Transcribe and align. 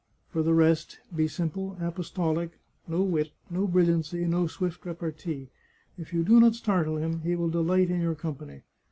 For 0.29 0.41
the 0.41 0.55
rest, 0.55 0.99
be 1.15 1.27
simple, 1.27 1.77
apostolic— 1.79 2.57
no 2.87 3.03
wit, 3.03 3.33
no 3.51 3.67
brilliancy, 3.67 4.25
no 4.25 4.47
swift 4.47 4.83
repartee. 4.83 5.49
If 5.95 6.11
you 6.11 6.23
do 6.23 6.39
not 6.39 6.55
startle 6.55 6.97
him 6.97 7.19
he 7.21 7.35
will 7.35 7.49
delight 7.51 7.91
in 7.91 8.01
your 8.01 8.15
company. 8.15 8.63